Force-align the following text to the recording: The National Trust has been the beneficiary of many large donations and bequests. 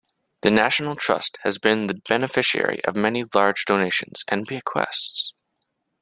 The 0.41 0.49
National 0.49 0.95
Trust 0.95 1.37
has 1.43 1.59
been 1.59 1.85
the 1.85 1.93
beneficiary 1.93 2.83
of 2.85 2.95
many 2.95 3.23
large 3.35 3.65
donations 3.65 4.25
and 4.27 4.47
bequests. 4.47 5.31